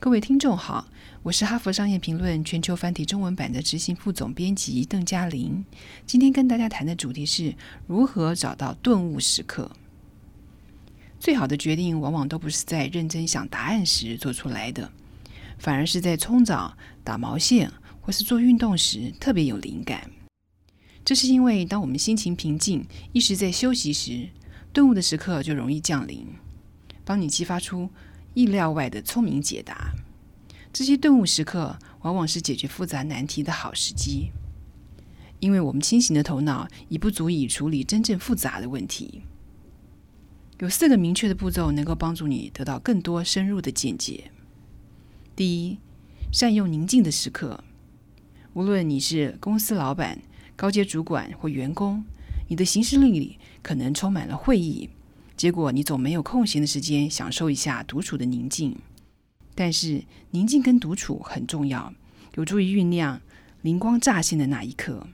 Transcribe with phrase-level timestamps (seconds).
[0.00, 0.86] 各位听众好，
[1.24, 5.64] 我是哈佛商业评论全球繁体中文版的执行副总编辑邓嘉玲。
[6.06, 7.52] 今天跟大家谈的主题是
[7.88, 9.72] 如何找到顿悟时刻。
[11.18, 14.88] 最好的决定往往都不是在认真想答案时做出来的，
[15.58, 17.68] 反而是在冲澡、打毛线
[18.00, 20.08] 或是做运动时特别有灵感。
[21.04, 24.28] 这是因为当我们心情平静、一时在休息时，
[24.72, 26.24] 顿悟的时刻就容易降临，
[27.04, 27.90] 帮你激发出。
[28.38, 29.92] 意料外的聪明解答，
[30.72, 34.30] 这些顿悟时刻往往是解决复杂难题的好时机，
[35.40, 39.22] 因为我们清醒的头脑已不足以处理真正复杂的问题。
[40.60, 44.30] 有四个明确的步骤能够帮助你得到更多深入的见解。
[45.34, 45.78] 第一，
[46.30, 47.64] 善用宁静的时刻。
[48.52, 50.20] 无论你是公司老板、
[50.54, 52.04] 高阶主管或员工，
[52.46, 54.90] 你的行事历里可能充满了会议。
[55.38, 58.76] 结果你总没有空闲的时间享受一下独处的宁静，
[59.54, 60.02] 但是
[60.32, 61.94] 宁静跟独处很重要，
[62.34, 63.20] 有助于酝酿
[63.62, 65.06] 灵光乍现的那一刻。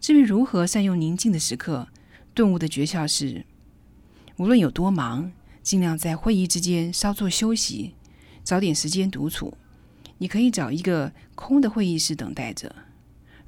[0.00, 1.88] 至于如何善用宁静的时刻，
[2.32, 3.44] 顿悟的诀窍是：
[4.36, 5.32] 无论有多忙，
[5.64, 7.94] 尽量在会议之间稍作休息，
[8.44, 9.54] 找点时间独处。
[10.18, 12.72] 你可以找一个空的会议室等待着。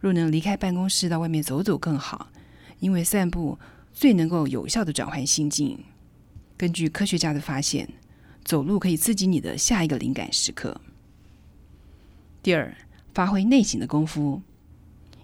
[0.00, 2.32] 若能离开办公室到外面走走更好，
[2.80, 3.56] 因为散步。
[3.92, 5.78] 最能够有效的转换心境。
[6.56, 7.88] 根据科学家的发现，
[8.44, 10.80] 走路可以刺激你的下一个灵感时刻。
[12.42, 12.76] 第二，
[13.14, 14.42] 发挥内省的功夫。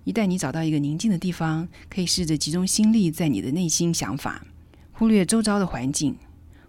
[0.04, 4.46] 一旦你找到一个宁静的地方，可以试着集中心力在你的内心想法，
[4.92, 6.16] 忽略周遭的环境。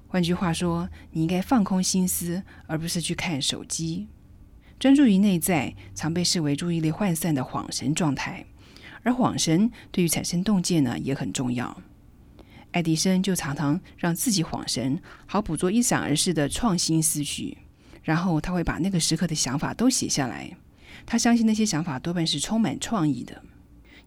[0.07, 4.07] 换句话说，你应该放空心思，而不是去看手机。
[4.79, 8.45] 专注于内在，常被视为注意力涣散的恍神状态，
[9.03, 11.81] 而恍神对于产生洞见呢也很重要。
[12.71, 17.57] 爱迪生就常常让自己恍神，好捕捉一闪而逝的创新思绪，
[18.03, 20.55] 然后他会把那个时刻的想法都写下来。
[21.05, 23.41] 他相信那些想法多半是充满创意的。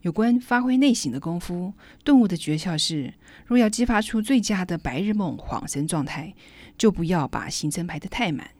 [0.03, 1.73] 有关发挥内省的功夫，
[2.05, 3.15] 顿悟的诀窍是：
[3.47, 6.35] 若要激发出最佳的白日梦恍神状态，
[6.77, 8.51] 就不要把行程排得太满。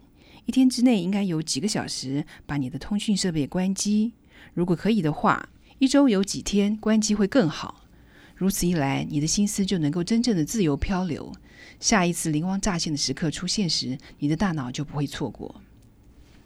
[0.47, 4.15] 一天之内应该有几个小时把你的通讯设备关机。
[4.55, 5.49] 如果可以的话，
[5.83, 7.83] 一周有几天关机会更好。
[8.37, 11.33] 如此一来，你的心思就能够真正的自由漂流。
[11.81, 15.61] 下一次灵光乍现的时刻出现时，你的大脑就不会错过。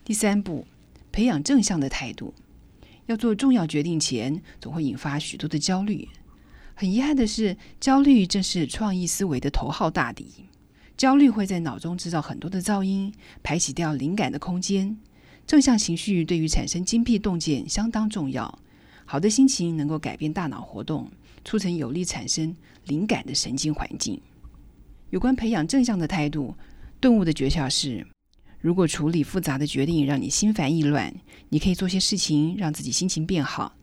[0.03, 0.67] 第三步，
[1.13, 2.33] 培养正向的态度。
[3.05, 6.09] 要做重要决定前，总会引发许多的焦虑。
[6.75, 10.47] 很遗憾的是，焦虑正是创意思维的头号大敌。
[10.97, 14.97] 焦虑会在脑中制造很多的噪音，排挤掉灵感的空间。
[15.47, 18.59] 正向情绪对于产生精辟洞见相当重要。
[19.07, 21.11] 好的心情能够改变大脑活动。
[21.45, 22.57] 促成有力产生
[22.87, 24.21] 灵感的神经环境。
[25.11, 26.53] 有关培养正向的态度，
[26.99, 28.05] 顿悟的诀窍是：
[28.59, 31.15] 如果处理复杂的决定让你心烦意乱，
[31.51, 33.77] 你可以做些事情让自己心情变好。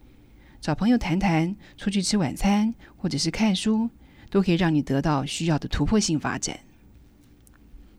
[0.59, 3.89] 找朋友谈谈，出去吃晚餐，或者是看书，
[4.29, 6.59] 都可以让你得到需要的突破性发展。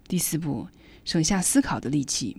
[0.07, 0.69] 第四步，
[1.07, 2.37] 省下思考的力气。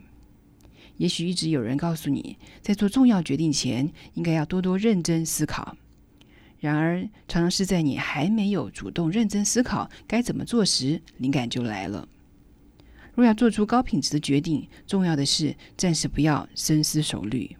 [0.97, 5.77] 也许一直有人告诉你，在做重要决定前，应该要多多认真思考。
[6.59, 12.07] 然而，常常是在你还没有主动认真思考该怎么做时，灵感就来了。
[13.13, 17.55] 若要做出高品质的决定，重要的是暂时不要深思熟虑。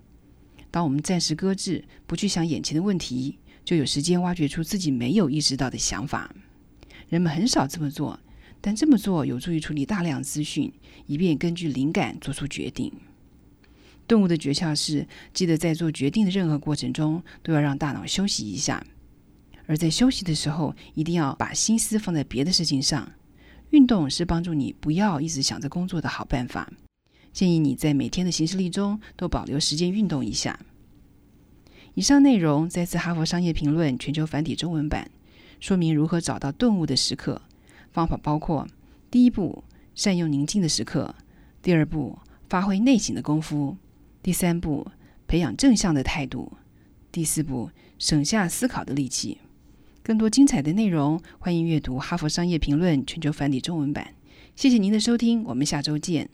[0.72, 6.34] 当我们暂时搁置，不去想眼前的问题，就有时间挖掘出自己没有意识到的想法。
[7.08, 8.20] 人们很少这么做，
[8.60, 10.74] 但这么做有助于处理大量资讯，
[11.06, 12.92] 以便根据灵感做出决定。
[14.08, 18.86] 顿悟的诀窍是：记得在做决定的任何过程中，都要让大脑休息一下。
[19.68, 23.12] 而在休息的时候，一定要把心思放在别的事情上。
[23.72, 26.72] 运动是帮助你不要一直想着工作的好办法。
[27.34, 30.58] 建议你在每天的行事历中都保留时间运动一下。
[31.96, 35.10] 以上内容摘自《哈佛商业评论》全球繁体中文版，
[35.60, 37.42] 说明如何找到顿悟的时刻。
[37.92, 38.68] 方法包括：
[39.10, 39.64] 第一步，
[39.96, 41.16] 善用宁静的时刻；
[41.62, 43.78] 第二步，发挥内省的功夫；
[44.26, 44.88] 第三步，
[45.28, 46.52] 培养正向的态度；
[47.12, 47.70] 第四步，
[48.00, 49.38] 省下思考的力气。
[50.02, 54.16] 更多精彩的内容，欢迎阅读《哈佛商业评论》全球繁体中文版。
[54.56, 56.28] 谢谢您的收听，我们下周见。